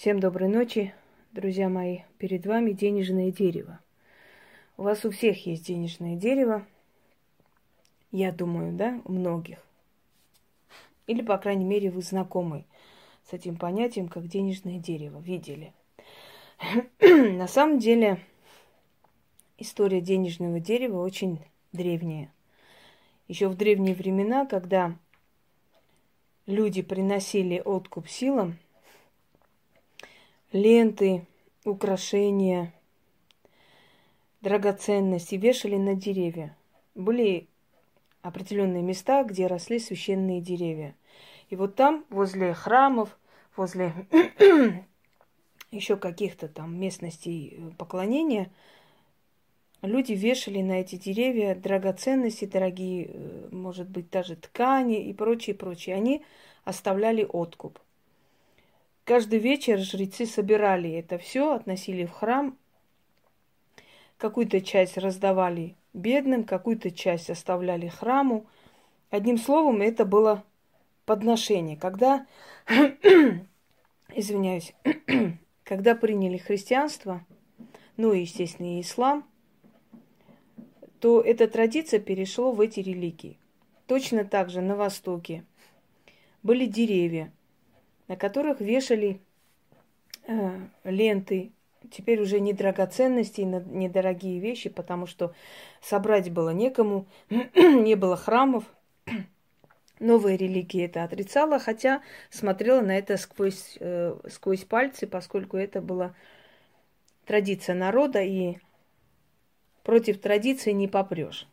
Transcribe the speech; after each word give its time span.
Всем 0.00 0.18
доброй 0.18 0.48
ночи, 0.48 0.94
друзья 1.32 1.68
мои. 1.68 1.98
Перед 2.16 2.46
вами 2.46 2.72
денежное 2.72 3.30
дерево. 3.30 3.80
У 4.78 4.84
вас 4.84 5.04
у 5.04 5.10
всех 5.10 5.44
есть 5.44 5.66
денежное 5.66 6.16
дерево. 6.16 6.66
Я 8.10 8.32
думаю, 8.32 8.72
да, 8.72 8.98
у 9.04 9.12
многих. 9.12 9.58
Или, 11.06 11.20
по 11.20 11.36
крайней 11.36 11.66
мере, 11.66 11.90
вы 11.90 12.00
знакомы 12.00 12.64
с 13.28 13.34
этим 13.34 13.56
понятием, 13.56 14.08
как 14.08 14.26
денежное 14.26 14.78
дерево. 14.78 15.20
Видели. 15.20 15.74
На 17.02 17.46
самом 17.46 17.78
деле, 17.78 18.20
история 19.58 20.00
денежного 20.00 20.60
дерева 20.60 21.04
очень 21.04 21.40
древняя. 21.72 22.32
Еще 23.28 23.48
в 23.48 23.54
древние 23.54 23.94
времена, 23.94 24.46
когда 24.46 24.96
люди 26.46 26.80
приносили 26.80 27.60
откуп 27.62 28.08
силам, 28.08 28.56
ленты, 30.52 31.26
украшения, 31.64 32.72
драгоценности 34.40 35.36
вешали 35.36 35.76
на 35.76 35.94
деревья. 35.94 36.56
Были 36.94 37.48
определенные 38.22 38.82
места, 38.82 39.22
где 39.24 39.46
росли 39.46 39.78
священные 39.78 40.40
деревья. 40.40 40.94
И 41.48 41.56
вот 41.56 41.74
там, 41.74 42.04
возле 42.10 42.54
храмов, 42.54 43.18
возле 43.56 43.92
еще 45.70 45.96
каких-то 45.96 46.48
там 46.48 46.78
местностей 46.78 47.54
э, 47.56 47.70
поклонения, 47.76 48.50
люди 49.82 50.12
вешали 50.12 50.62
на 50.62 50.80
эти 50.80 50.96
деревья 50.96 51.54
драгоценности, 51.54 52.44
дорогие, 52.44 53.10
э, 53.12 53.48
может 53.50 53.88
быть, 53.88 54.10
даже 54.10 54.36
ткани 54.36 55.02
и 55.02 55.12
прочее, 55.12 55.56
прочее. 55.56 55.96
Они 55.96 56.24
оставляли 56.64 57.24
откуп. 57.24 57.80
Каждый 59.10 59.40
вечер 59.40 59.80
жрецы 59.80 60.24
собирали 60.24 60.92
это 60.92 61.18
все, 61.18 61.54
относили 61.54 62.04
в 62.04 62.12
храм, 62.12 62.56
какую-то 64.18 64.60
часть 64.60 64.96
раздавали 64.96 65.74
бедным, 65.92 66.44
какую-то 66.44 66.92
часть 66.92 67.28
оставляли 67.28 67.88
храму. 67.88 68.46
Одним 69.10 69.36
словом, 69.36 69.80
это 69.80 70.04
было 70.04 70.44
подношение. 71.06 71.76
Когда, 71.76 72.24
извиняюсь, 74.14 74.74
когда 75.64 75.96
приняли 75.96 76.36
христианство, 76.36 77.26
ну 77.96 78.12
и, 78.12 78.20
естественно, 78.20 78.78
и 78.78 78.80
ислам, 78.80 79.28
то 81.00 81.20
эта 81.20 81.48
традиция 81.48 81.98
перешла 81.98 82.52
в 82.52 82.60
эти 82.60 82.78
религии. 82.78 83.40
Точно 83.88 84.24
так 84.24 84.50
же 84.50 84.60
на 84.60 84.76
Востоке 84.76 85.44
были 86.44 86.66
деревья, 86.66 87.32
на 88.10 88.16
которых 88.16 88.60
вешали 88.60 89.20
э, 90.26 90.58
ленты, 90.82 91.52
теперь 91.92 92.20
уже 92.20 92.40
не 92.40 92.52
драгоценности, 92.52 93.42
не 93.42 93.88
дорогие 93.88 94.40
вещи, 94.40 94.68
потому 94.68 95.06
что 95.06 95.32
собрать 95.80 96.28
было 96.32 96.50
некому, 96.50 97.06
не 97.30 97.94
было 97.94 98.16
храмов. 98.16 98.64
Новая 100.00 100.34
религия 100.34 100.86
это 100.86 101.04
отрицала, 101.04 101.60
хотя 101.60 102.02
смотрела 102.30 102.80
на 102.80 102.98
это 102.98 103.16
сквозь, 103.16 103.76
э, 103.78 104.16
сквозь 104.28 104.64
пальцы, 104.64 105.06
поскольку 105.06 105.56
это 105.56 105.80
была 105.80 106.12
традиция 107.26 107.76
народа, 107.76 108.22
и 108.22 108.56
против 109.84 110.20
традиции 110.20 110.72
не 110.72 110.88
попрешь. 110.88 111.46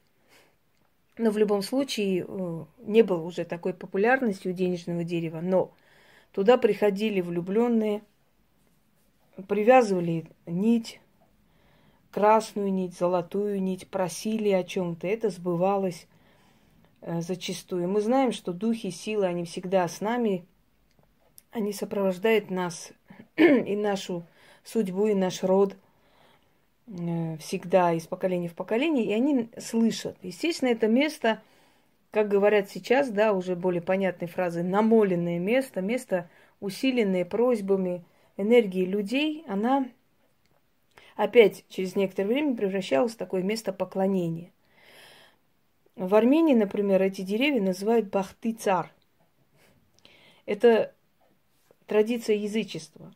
Но 1.20 1.30
в 1.30 1.38
любом 1.38 1.62
случае 1.62 2.26
э, 2.28 2.66
не 2.80 3.04
было 3.04 3.22
уже 3.22 3.46
такой 3.46 3.76
популярности 3.76 4.48
у 4.48 4.54
денежного 4.54 5.04
дерева, 5.04 5.40
но 5.40 5.72
туда 6.32 6.58
приходили 6.58 7.22
влюбленные, 7.22 8.02
привязывали 9.48 10.26
нить, 10.46 11.00
красную 12.12 12.74
нить, 12.74 12.98
золотую 12.98 13.62
нить, 13.62 13.88
просили 13.88 14.50
о 14.50 14.64
чем-то, 14.64 15.08
это 15.08 15.30
сбывалось 15.30 16.08
э, 17.02 17.22
зачастую. 17.22 17.88
Мы 17.88 18.02
знаем, 18.02 18.32
что 18.32 18.54
духи, 18.54 18.90
силы, 18.90 19.26
они 19.26 19.46
всегда 19.46 19.88
с 19.88 20.02
нами, 20.02 20.46
они 21.52 21.74
сопровождают 21.74 22.50
нас 22.50 22.92
и 23.36 23.76
нашу 23.76 24.26
судьбу, 24.64 25.08
и 25.08 25.14
наш 25.14 25.44
род 25.44 25.76
э, 26.88 27.38
всегда 27.38 27.94
из 27.94 28.08
поколения 28.08 28.50
в 28.50 28.56
поколение, 28.56 29.06
и 29.06 29.14
они 29.14 29.50
слышат. 29.60 30.18
Естественно, 30.22 30.70
это 30.70 30.88
место, 30.88 31.42
как 32.18 32.30
говорят 32.30 32.70
сейчас, 32.70 33.10
да, 33.10 33.32
уже 33.32 33.56
более 33.56 33.82
понятной 33.82 34.28
фразы, 34.28 34.64
намоленное 34.64 35.38
место, 35.38 35.82
место, 35.82 36.30
усиленное 36.60 37.26
просьбами– 37.26 38.04
энергии 38.38 38.86
людей, 38.86 39.44
она 39.48 39.88
опять 41.16 41.66
через 41.70 41.96
некоторое 41.96 42.30
время 42.30 42.56
превращалась 42.56 43.14
в 43.14 43.18
такое 43.18 43.42
место 43.42 43.74
поклонения. 43.74 44.52
В 45.96 46.14
Армении, 46.14 46.54
например, 46.54 47.02
эти 47.02 47.22
деревья 47.22 47.62
называют 47.62 48.10
бахты-цар. 48.10 48.92
Это 50.46 50.94
традиция 51.88 52.36
язычества. 52.36 53.14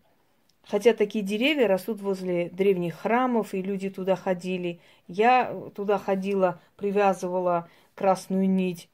Хотя 0.64 0.94
такие 0.94 1.24
деревья 1.24 1.68
растут 1.68 2.02
возле 2.02 2.50
древних 2.50 2.96
храмов, 2.96 3.54
и 3.54 3.62
люди 3.62 3.90
туда 3.90 4.16
ходили. 4.16 4.80
Я 5.08 5.54
туда 5.76 5.98
ходила, 5.98 6.62
привязывала 6.76 7.68
красную 7.94 8.50
нить, 8.50 8.90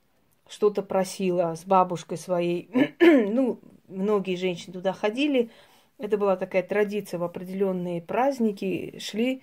что-то 0.49 0.83
просила 0.83 1.55
с 1.55 1.65
бабушкой 1.65 2.17
своей. 2.17 2.69
ну, 2.99 3.59
многие 3.87 4.35
женщины 4.35 4.73
туда 4.73 4.93
ходили, 4.93 5.49
это 5.97 6.17
была 6.17 6.35
такая 6.35 6.63
традиция 6.63 7.19
в 7.19 7.23
определенные 7.23 8.01
праздники, 8.01 8.97
шли 8.99 9.41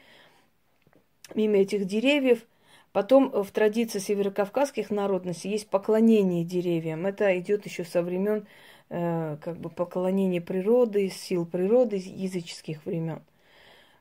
мимо 1.35 1.57
этих 1.57 1.85
деревьев. 1.87 2.47
Потом 2.93 3.31
в 3.31 3.51
традиции 3.51 3.99
северокавказских 3.99 4.91
народностей 4.91 5.51
есть 5.51 5.69
поклонение 5.69 6.45
деревьям. 6.45 7.07
Это 7.07 7.37
идет 7.41 7.67
еще 7.67 7.83
со 7.83 8.03
времен 8.03 8.47
э, 8.89 9.37
как 9.43 9.59
бы 9.59 9.69
поклонения 9.69 10.41
природы, 10.41 11.09
сил 11.09 11.45
природы, 11.45 11.97
языческих 11.97 12.87
времен. 12.87 13.21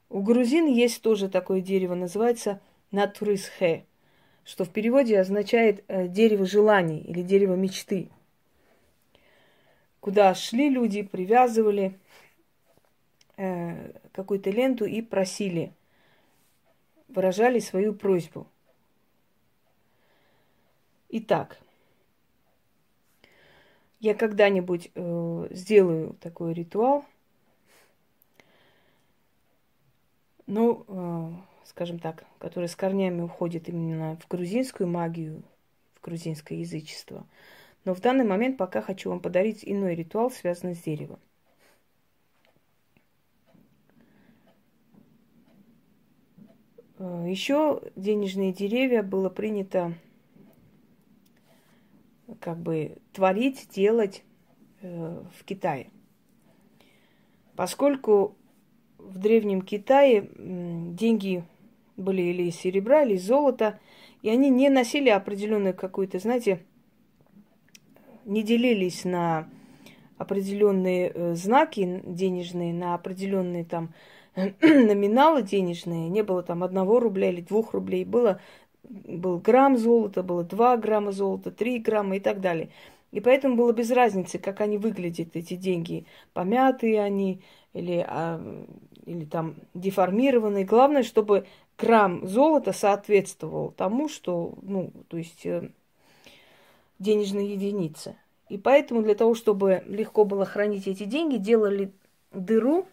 У 0.10 0.22
грузин 0.22 0.68
есть 0.68 1.02
тоже 1.02 1.28
такое 1.28 1.62
дерево, 1.62 1.96
называется 1.96 2.62
натурисхе, 2.92 3.86
что 4.46 4.66
в 4.66 4.70
переводе 4.70 5.20
означает 5.20 5.84
э, 5.88 6.08
дерево 6.08 6.46
желаний 6.46 7.00
или 7.00 7.22
дерево 7.22 7.56
мечты. 7.56 8.10
Куда 10.00 10.36
шли 10.36 10.70
люди, 10.70 11.02
привязывали 11.02 11.98
э, 13.38 13.92
какую-то 14.12 14.50
ленту 14.50 14.86
и 14.86 15.02
просили, 15.02 15.72
выражали 17.08 17.60
свою 17.60 17.94
просьбу. 17.94 18.48
Итак, 21.10 21.58
я 24.00 24.14
когда-нибудь 24.16 24.92
э, 24.94 25.48
сделаю 25.52 26.16
такой 26.20 26.54
ритуал. 26.54 27.06
Ну, 30.48 30.84
э, 30.90 31.53
скажем 31.66 32.00
так, 32.00 32.26
который 32.40 32.68
с 32.68 32.76
корнями 32.76 33.22
уходит 33.22 33.70
именно 33.70 34.18
в 34.18 34.28
грузинскую 34.28 34.88
магию, 34.88 35.44
в 35.96 36.04
грузинское 36.04 36.60
язычество. 36.60 37.26
Но 37.86 37.94
в 37.94 38.02
данный 38.02 38.26
момент 38.26 38.58
пока 38.58 38.82
хочу 38.82 39.10
вам 39.10 39.20
подарить 39.20 39.64
иной 39.64 39.96
ритуал, 39.96 40.32
связанный 40.32 40.76
с 40.76 40.82
деревом. 40.82 41.20
Э, 46.98 47.26
Еще 47.28 47.82
денежные 47.96 48.54
деревья 48.54 49.04
было 49.04 49.30
принято 49.30 49.94
как 52.40 52.58
бы 52.58 52.98
творить, 53.12 53.68
делать 53.70 54.24
э, 54.82 55.24
в 55.38 55.44
Китае. 55.44 55.90
Поскольку 57.56 58.36
в 58.98 59.18
древнем 59.20 59.62
Китае 59.62 60.30
деньги 60.38 61.44
были 61.98 62.22
или 62.22 62.44
из 62.44 62.56
серебра, 62.56 63.04
или 63.04 63.16
из 63.16 63.26
золота, 63.26 63.80
и 64.22 64.30
они 64.30 64.50
не 64.50 64.70
носили 64.70 65.10
определенную 65.10 65.74
какую-то, 65.74 66.20
знаете, 66.20 66.64
не 68.26 68.44
делились 68.44 69.04
на 69.06 69.50
определенные 70.18 71.12
э, 71.14 71.36
знаки 71.36 72.02
денежные, 72.06 72.74
на 72.74 72.94
определенные 72.96 73.66
там 73.66 73.94
номиналы 74.36 75.44
денежные, 75.44 76.10
не 76.10 76.24
было 76.24 76.44
там 76.44 76.64
одного 76.64 77.00
рубля 77.00 77.30
или 77.30 77.42
двух 77.42 77.74
рублей, 77.74 78.06
было 78.06 78.40
был 78.84 79.40
грамм 79.40 79.78
золота, 79.78 80.24
было 80.24 80.44
два 80.44 80.78
грамма 80.78 81.12
золота, 81.12 81.52
три 81.52 81.80
грамма 81.80 82.18
и 82.18 82.20
так 82.20 82.42
далее. 82.42 82.70
И 83.12 83.20
поэтому 83.20 83.56
было 83.56 83.72
без 83.72 83.92
разницы, 83.92 84.40
как 84.40 84.60
они 84.60 84.78
выглядят, 84.78 85.36
эти 85.36 85.56
деньги. 85.56 86.06
Помятые 86.34 87.02
они 87.02 87.42
или, 87.74 88.04
а, 88.08 88.42
или 89.06 89.26
там 89.26 89.56
деформированные. 89.74 90.66
Главное, 90.66 91.04
чтобы 91.04 91.46
грамм 91.84 92.26
золота 92.28 92.74
соответствовал 92.74 93.72
тому, 93.72 94.10
что, 94.10 94.56
ну, 94.62 94.92
то 95.10 95.18
есть 95.18 95.46
э, 95.46 95.70
денежной 97.00 97.48
единице. 97.48 98.16
И 98.50 98.58
поэтому 98.58 99.02
для 99.02 99.16
того, 99.16 99.36
чтобы 99.36 99.84
легко 99.88 100.26
было 100.26 100.46
хранить 100.46 100.88
эти 100.88 101.04
деньги, 101.04 101.38
делали 101.38 101.92
дыру, 102.32 102.86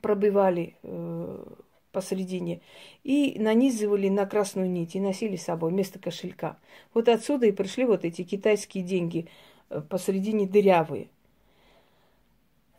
пробивали 0.00 0.76
э, 0.82 1.44
посередине 1.92 2.60
и 3.04 3.36
нанизывали 3.38 4.08
на 4.08 4.26
красную 4.26 4.70
нить 4.70 4.94
и 4.94 5.00
носили 5.00 5.36
с 5.36 5.44
собой 5.44 5.70
вместо 5.70 5.98
кошелька. 5.98 6.58
Вот 6.94 7.08
отсюда 7.08 7.46
и 7.46 7.52
пришли 7.52 7.84
вот 7.84 8.04
эти 8.04 8.22
китайские 8.22 8.84
деньги 8.84 9.28
э, 9.68 9.80
посередине 9.80 10.46
дырявые. 10.46 11.08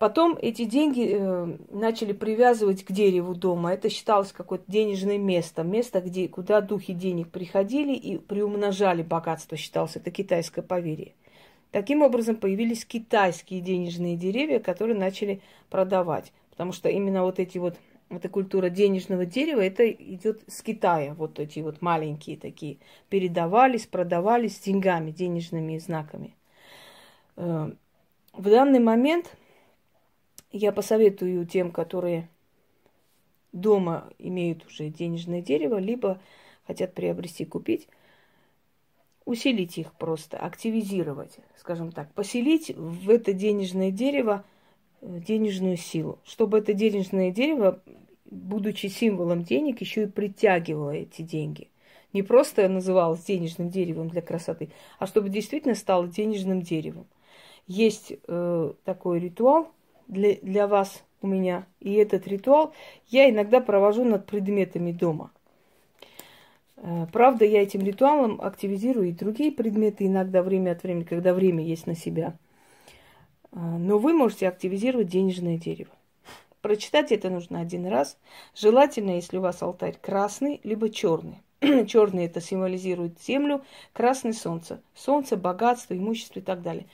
Потом 0.02 0.36
эти 0.42 0.66
деньги 0.66 1.12
э, 1.14 1.58
начали 1.70 2.14
привязывать 2.14 2.84
к 2.84 2.92
дереву 2.92 3.36
дома. 3.36 3.72
Это 3.72 3.88
считалось 3.92 4.32
какое-то 4.32 4.64
денежное 4.68 5.20
место, 5.20 5.62
место, 5.62 6.02
где, 6.02 6.28
куда 6.28 6.60
духи 6.62 6.94
денег 6.94 7.30
приходили 7.30 7.94
и 7.94 8.18
приумножали 8.18 9.04
богатство, 9.04 9.58
считалось 9.58 9.98
это 9.98 10.10
китайское 10.10 10.64
поверье. 10.64 11.14
Таким 11.70 12.02
образом 12.02 12.38
появились 12.38 12.84
китайские 12.84 13.62
денежные 13.62 14.16
деревья, 14.18 14.58
которые 14.58 14.98
начали 14.98 15.40
продавать. 15.70 16.34
Потому 16.50 16.72
что 16.72 16.90
именно 16.90 17.22
вот 17.22 17.38
эти 17.38 17.60
вот 17.60 17.78
эта 18.10 18.28
культура 18.28 18.70
денежного 18.70 19.28
дерева, 19.28 19.62
это 19.62 19.88
идет 19.88 20.42
с 20.48 20.64
Китая. 20.64 21.14
Вот 21.14 21.40
эти 21.40 21.60
вот 21.60 21.84
маленькие 21.84 22.38
такие 22.38 22.78
передавались, 23.10 23.86
продавались 23.86 24.60
деньгами, 24.62 25.12
денежными 25.12 25.78
знаками. 25.78 26.34
Э, 27.36 27.70
в 28.34 28.50
данный 28.50 28.80
момент 28.80 29.38
я 30.52 30.72
посоветую 30.72 31.46
тем, 31.46 31.72
которые 31.72 32.30
дома 33.52 34.10
имеют 34.18 34.66
уже 34.66 34.90
денежное 34.90 35.42
дерево, 35.42 35.78
либо 35.78 36.20
хотят 36.66 36.94
приобрести, 36.94 37.46
купить, 37.46 37.88
усилить 39.26 39.78
их 39.78 39.94
просто, 39.94 40.38
активизировать, 40.38 41.38
скажем 41.58 41.92
так, 41.92 42.14
поселить 42.14 42.72
в 42.76 43.10
это 43.10 43.34
денежное 43.34 43.92
дерево 43.92 44.44
э, 45.02 45.20
денежную 45.26 45.78
силу, 45.78 46.20
чтобы 46.24 46.60
это 46.60 46.74
денежное 46.74 47.32
дерево 47.32 47.82
будучи 48.32 48.88
символом 48.88 49.44
денег, 49.44 49.82
еще 49.82 50.04
и 50.04 50.08
притягивала 50.08 50.92
эти 50.92 51.22
деньги. 51.22 51.70
Не 52.14 52.24
просто 52.24 52.68
называлось 52.68 53.24
денежным 53.24 53.70
деревом 53.70 54.10
для 54.10 54.22
красоты, 54.22 54.70
а 55.00 55.06
чтобы 55.06 55.30
действительно 55.30 55.76
стало 55.76 56.08
денежным 56.08 56.62
деревом. 56.62 57.06
Есть 57.68 58.14
э, 58.28 58.74
такой 58.84 59.20
ритуал 59.20 59.72
для, 60.12 60.36
для 60.44 60.68
вас 60.68 61.04
у 61.22 61.28
меня, 61.28 61.66
и 61.80 61.94
этот 61.94 62.28
ритуал 62.28 62.74
я 63.08 63.30
иногда 63.30 63.62
провожу 63.62 64.04
над 64.04 64.28
предметами 64.28 64.92
дома. 64.92 65.32
Э, 66.78 67.08
правда, 67.12 67.46
я 67.46 67.64
этим 67.64 67.82
ритуалом 67.82 68.40
активизирую 68.42 69.10
и 69.10 69.14
другие 69.14 69.52
предметы 69.52 70.06
иногда 70.06 70.44
время 70.44 70.72
от 70.72 70.84
времени, 70.84 71.04
когда 71.04 71.34
время 71.34 71.64
есть 71.64 71.88
на 71.88 71.96
себя. 71.96 72.38
Э, 73.52 73.60
но 73.60 73.98
вы 73.98 74.14
можете 74.14 74.48
активизировать 74.48 75.08
денежное 75.08 75.58
дерево. 75.58 75.92
Прочитать 76.62 77.12
это 77.12 77.30
нужно 77.30 77.60
один 77.60 77.88
раз. 77.88 78.18
Желательно, 78.56 79.12
если 79.12 79.38
у 79.38 79.42
вас 79.42 79.62
алтарь 79.64 79.98
красный, 80.00 80.60
либо 80.64 80.90
черный. 80.90 81.42
черный 81.88 82.26
это 82.26 82.42
символизирует 82.42 83.20
землю, 83.22 83.64
красный 83.94 84.34
солнце. 84.34 84.82
Солнце, 84.94 85.38
богатство, 85.38 85.96
имущество 85.96 86.40
и 86.40 86.44
так 86.44 86.62
далее. 86.62 86.86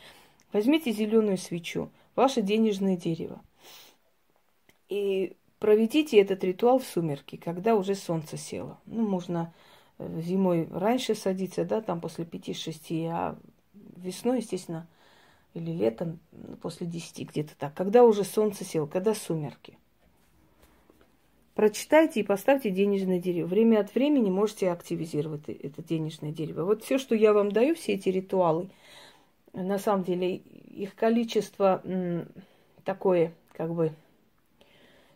Возьмите 0.53 0.91
зеленую 0.91 1.37
свечу, 1.37 1.89
ваше 2.17 2.41
денежное 2.41 2.97
дерево. 2.97 3.41
И 4.89 5.37
проведите 5.59 6.19
этот 6.19 6.43
ритуал 6.43 6.79
в 6.79 6.85
сумерки, 6.85 7.37
когда 7.37 7.75
уже 7.75 7.95
солнце 7.95 8.37
село. 8.37 8.77
Ну, 8.85 9.07
можно 9.07 9.53
э, 9.99 10.21
зимой 10.21 10.67
раньше 10.71 11.15
садиться, 11.15 11.63
да, 11.63 11.81
там 11.81 12.01
после 12.01 12.25
5-6, 12.25 13.07
а 13.09 13.37
весной, 13.95 14.39
естественно, 14.39 14.87
или 15.53 15.71
летом, 15.71 16.19
после 16.61 16.87
десяти 16.87 17.23
где-то 17.23 17.55
так, 17.57 17.73
когда 17.73 18.03
уже 18.03 18.23
солнце 18.23 18.65
село, 18.65 18.87
когда 18.87 19.13
сумерки. 19.13 19.77
Прочитайте 21.55 22.19
и 22.19 22.23
поставьте 22.23 22.69
денежное 22.69 23.19
дерево. 23.19 23.47
Время 23.47 23.79
от 23.79 23.95
времени 23.95 24.29
можете 24.29 24.69
активизировать 24.69 25.49
это 25.49 25.81
денежное 25.81 26.31
дерево. 26.31 26.65
Вот 26.65 26.83
все, 26.83 26.99
что 26.99 27.15
я 27.15 27.33
вам 27.33 27.51
даю, 27.51 27.73
все 27.73 27.93
эти 27.93 28.09
ритуалы, 28.09 28.69
на 29.63 29.79
самом 29.79 30.03
деле 30.03 30.35
их 30.35 30.95
количество 30.95 31.81
такое, 32.83 33.33
как 33.53 33.73
бы, 33.73 33.91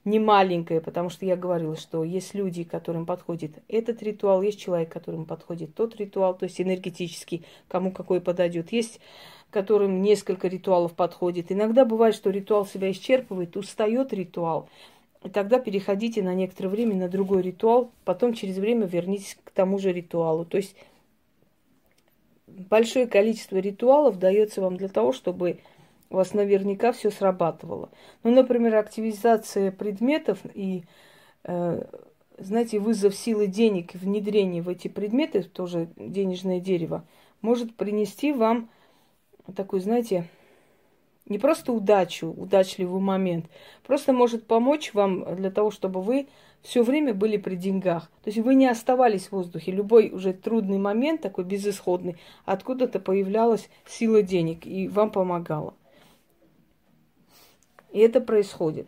не 0.03 0.17
маленькое, 0.17 0.81
потому 0.81 1.09
что 1.09 1.25
я 1.27 1.35
говорила, 1.35 1.75
что 1.75 2.03
есть 2.03 2.33
люди, 2.33 2.63
которым 2.63 3.05
подходит 3.05 3.51
этот 3.67 4.01
ритуал, 4.01 4.41
есть 4.41 4.59
человек, 4.59 4.91
которому 4.91 5.25
подходит 5.25 5.75
тот 5.75 5.95
ритуал, 5.95 6.35
то 6.35 6.45
есть 6.45 6.59
энергетический, 6.59 7.45
кому 7.67 7.91
какой 7.91 8.19
подойдет. 8.19 8.71
Есть 8.71 8.99
которым 9.51 10.01
несколько 10.01 10.47
ритуалов 10.47 10.93
подходит. 10.93 11.51
Иногда 11.51 11.85
бывает, 11.85 12.15
что 12.15 12.29
ритуал 12.29 12.65
себя 12.65 12.89
исчерпывает, 12.89 13.57
устает 13.57 14.13
ритуал. 14.13 14.69
И 15.23 15.29
тогда 15.29 15.59
переходите 15.59 16.23
на 16.23 16.33
некоторое 16.33 16.69
время 16.69 16.95
на 16.95 17.09
другой 17.09 17.43
ритуал, 17.43 17.91
потом 18.05 18.33
через 18.33 18.57
время 18.57 18.87
вернитесь 18.87 19.37
к 19.43 19.51
тому 19.51 19.77
же 19.77 19.91
ритуалу. 19.91 20.45
То 20.45 20.57
есть 20.57 20.75
большое 22.69 23.07
количество 23.07 23.57
ритуалов 23.57 24.19
дается 24.19 24.61
вам 24.61 24.77
для 24.77 24.89
того, 24.89 25.11
чтобы 25.11 25.59
у 26.09 26.15
вас 26.15 26.33
наверняка 26.33 26.91
все 26.91 27.09
срабатывало. 27.09 27.89
Ну, 28.23 28.31
например, 28.31 28.75
активизация 28.75 29.71
предметов 29.71 30.39
и, 30.53 30.83
э, 31.43 31.83
знаете, 32.37 32.79
вызов 32.79 33.15
силы 33.15 33.47
денег, 33.47 33.93
внедрение 33.93 34.61
в 34.61 34.69
эти 34.69 34.87
предметы, 34.87 35.43
тоже 35.43 35.89
денежное 35.95 36.59
дерево, 36.59 37.05
может 37.41 37.75
принести 37.75 38.33
вам 38.33 38.69
такой, 39.55 39.79
знаете, 39.79 40.27
не 41.27 41.37
просто 41.39 41.71
удачу, 41.71 42.29
удачливый 42.29 43.01
момент, 43.01 43.45
просто 43.83 44.13
может 44.13 44.47
помочь 44.47 44.93
вам 44.93 45.35
для 45.35 45.51
того, 45.51 45.71
чтобы 45.71 46.01
вы 46.01 46.27
все 46.61 46.83
время 46.83 47.13
были 47.13 47.37
при 47.37 47.55
деньгах. 47.55 48.09
То 48.23 48.29
есть 48.29 48.39
вы 48.39 48.55
не 48.55 48.67
оставались 48.67 49.27
в 49.27 49.31
воздухе. 49.31 49.71
Любой 49.71 50.11
уже 50.11 50.33
трудный 50.33 50.77
момент, 50.77 51.21
такой 51.21 51.43
безысходный, 51.43 52.17
откуда-то 52.45 52.99
появлялась 52.99 53.69
сила 53.85 54.21
денег 54.21 54.65
и 54.65 54.87
вам 54.87 55.11
помогала. 55.11 55.73
И 57.91 57.99
это 57.99 58.21
происходит. 58.21 58.87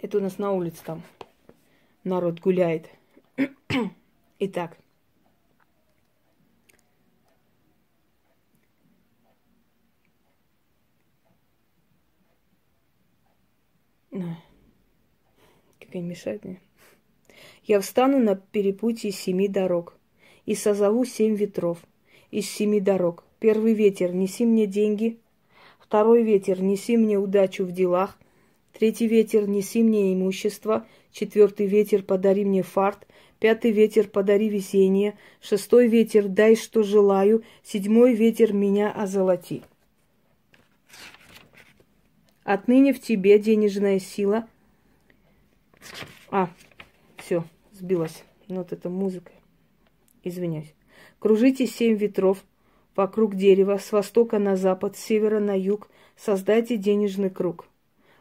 Это 0.00 0.18
у 0.18 0.20
нас 0.20 0.38
на 0.38 0.52
улице 0.52 0.82
там 0.84 1.02
народ 2.04 2.40
гуляет. 2.40 2.88
Итак, 4.38 4.76
Какая 14.12 16.02
мешает 16.02 16.44
мне. 16.44 16.60
Я 17.64 17.80
встану 17.80 18.18
на 18.18 18.36
перепутье 18.36 19.10
семи 19.10 19.48
дорог 19.48 19.96
и 20.46 20.54
созову 20.54 21.04
семь 21.04 21.34
ветров 21.34 21.78
из 22.30 22.48
семи 22.48 22.80
дорог. 22.80 23.24
Первый 23.38 23.72
ветер, 23.72 24.14
неси 24.14 24.44
мне 24.44 24.66
деньги. 24.66 25.18
Второй 25.80 26.22
ветер, 26.22 26.62
неси 26.62 26.96
мне 26.96 27.18
удачу 27.18 27.64
в 27.64 27.72
делах. 27.72 28.18
Третий 28.72 29.06
ветер, 29.06 29.48
неси 29.48 29.82
мне 29.82 30.12
имущество. 30.14 30.86
Четвертый 31.10 31.66
ветер, 31.66 32.02
подари 32.02 32.44
мне 32.44 32.62
фарт. 32.62 33.06
Пятый 33.38 33.70
ветер, 33.70 34.08
подари 34.08 34.48
весеннее. 34.48 35.18
Шестой 35.40 35.88
ветер, 35.88 36.28
дай, 36.28 36.56
что 36.56 36.82
желаю. 36.82 37.42
Седьмой 37.62 38.14
ветер, 38.14 38.52
меня 38.52 38.90
озолоти. 38.90 39.62
Отныне 42.44 42.92
в 42.92 43.00
тебе 43.00 43.38
денежная 43.38 43.98
сила. 43.98 44.48
А, 46.30 46.50
все, 47.16 47.44
сбилась. 47.72 48.24
Ну, 48.48 48.58
вот 48.58 48.72
эта 48.72 48.90
музыка. 48.90 49.32
Извиняюсь. 50.24 50.74
Кружите 51.18 51.66
семь 51.66 51.96
ветров 51.96 52.44
вокруг 52.96 53.34
дерева, 53.34 53.78
с 53.78 53.92
востока 53.92 54.38
на 54.38 54.56
запад, 54.56 54.96
с 54.96 55.00
севера 55.00 55.40
на 55.40 55.58
юг. 55.58 55.88
Создайте 56.16 56.76
денежный 56.76 57.30
круг. 57.30 57.66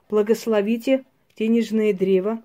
Благословите 0.09 1.05
денежное 1.37 1.93
древо. 1.93 2.43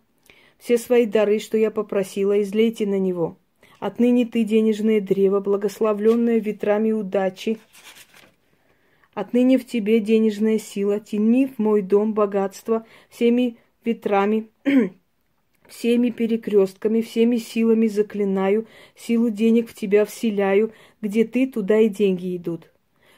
Все 0.58 0.78
свои 0.78 1.04
дары, 1.04 1.38
что 1.38 1.58
я 1.58 1.70
попросила, 1.70 2.40
излейте 2.42 2.86
на 2.86 2.98
него. 2.98 3.36
Отныне 3.78 4.24
ты 4.24 4.44
денежное 4.44 5.00
древо, 5.00 5.40
благословленное 5.40 6.38
ветрами 6.38 6.92
удачи, 6.92 7.58
Отныне 9.16 9.56
в 9.56 9.64
тебе 9.64 9.98
денежная 10.00 10.58
сила, 10.58 11.00
тяни 11.00 11.46
в 11.46 11.58
мой 11.58 11.80
дом 11.80 12.12
богатство 12.12 12.84
всеми 13.08 13.56
ветрами, 13.82 14.50
всеми 15.68 16.10
перекрестками, 16.10 17.00
всеми 17.00 17.38
силами 17.38 17.86
заклинаю, 17.86 18.66
силу 18.94 19.30
денег 19.30 19.70
в 19.70 19.74
тебя 19.74 20.04
вселяю, 20.04 20.74
где 21.00 21.24
ты, 21.24 21.46
туда 21.46 21.78
и 21.78 21.88
деньги 21.88 22.36
идут. 22.36 22.70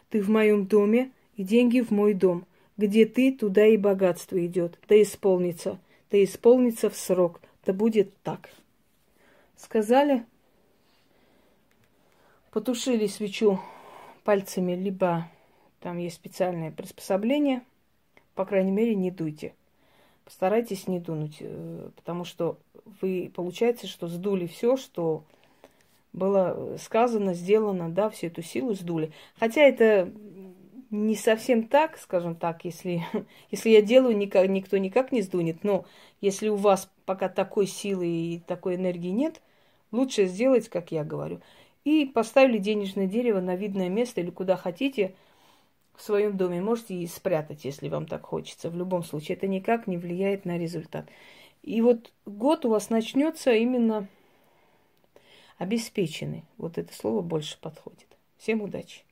Ты 0.09 0.23
в 0.23 0.31
моем 0.31 0.69
доме, 0.69 1.11
и 1.35 1.43
деньги 1.43 1.81
в 1.81 1.91
мой 1.91 2.15
дом. 2.15 2.47
Где 2.77 3.05
ты, 3.05 3.33
туда 3.33 3.67
и 3.67 3.77
богатство 3.77 4.39
идет. 4.47 4.79
Да 4.87 5.03
исполнится, 5.03 5.81
да 6.13 6.23
исполнится 6.23 6.91
в 6.91 6.97
срок, 6.97 7.41
да 7.67 7.73
будет 7.73 8.17
так. 8.23 8.51
Сказали, 9.57 10.25
потушили 12.53 13.09
свечу 13.09 13.59
пальцами, 14.23 14.77
либо 14.77 15.29
там 15.81 15.99
есть 15.99 16.17
специальное 16.17 16.71
приспособление. 16.71 17.63
по 18.35 18.45
крайней 18.45 18.71
мере, 18.71 18.95
не 18.95 19.11
дуйте. 19.11 19.55
Постарайтесь 20.25 20.87
не 20.87 21.01
дунуть, 21.01 21.39
э, 21.41 21.91
потому 21.97 22.25
что 22.25 22.59
вы, 23.01 23.33
получается, 23.35 23.87
что 23.87 24.07
сдули 24.07 24.47
все, 24.47 24.77
что 24.77 25.25
было 26.13 26.77
сказано, 26.79 27.35
сделано, 27.35 27.91
да, 27.91 28.11
всю 28.11 28.29
эту 28.29 28.43
силу 28.43 28.75
сдули. 28.75 29.11
Хотя 29.39 29.63
это 29.63 30.13
не 30.91 31.17
совсем 31.17 31.67
так, 31.67 31.99
скажем 31.99 32.35
так, 32.35 32.65
если, 32.65 33.03
если 33.51 33.71
я 33.71 33.83
делаю, 33.83 34.17
никак, 34.17 34.49
никто 34.49 34.77
никак 34.79 35.13
не 35.13 35.23
сдунет, 35.23 35.65
но 35.65 35.85
если 36.21 36.49
у 36.49 36.57
вас 36.57 36.91
пока 37.05 37.29
такой 37.29 37.67
силы 37.67 38.07
и 38.07 38.43
такой 38.47 38.77
энергии 38.77 39.11
нет, 39.11 39.41
лучше 39.93 40.27
сделать, 40.27 40.69
как 40.69 40.93
я 40.93 41.05
говорю. 41.05 41.41
И 41.85 42.05
поставили 42.05 42.59
денежное 42.59 43.07
дерево 43.07 43.41
на 43.41 43.57
видное 43.57 43.89
место 43.89 44.21
или 44.21 44.31
куда 44.31 44.57
хотите 44.57 45.15
в 45.99 46.03
своем 46.03 46.37
доме. 46.37 46.63
Можете 46.63 46.95
и 46.95 47.07
спрятать, 47.07 47.65
если 47.65 47.89
вам 47.89 48.07
так 48.07 48.25
хочется. 48.25 48.71
В 48.71 48.77
любом 48.77 49.03
случае, 49.03 49.37
это 49.37 49.49
никак 49.49 49.87
не 49.87 49.99
влияет 49.99 50.45
на 50.45 50.57
результат. 50.57 51.09
И 51.63 51.83
вот 51.83 52.13
год 52.25 52.65
у 52.65 52.71
вас 52.71 52.89
начнется 52.89 53.53
именно 53.53 54.07
обеспеченный. 55.59 56.45
Вот 56.57 56.79
это 56.79 56.95
слово 56.95 57.21
больше 57.21 57.61
подходит. 57.61 58.07
Всем 58.39 58.63
удачи! 58.63 59.08